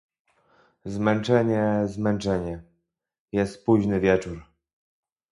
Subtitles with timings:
[0.85, 2.63] "Zmęczenie, zmęczenie...
[3.31, 4.45] Jest późny wieczór."